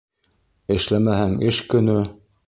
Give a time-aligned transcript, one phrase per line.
[0.75, 1.99] Эшләмәһәң эш көнө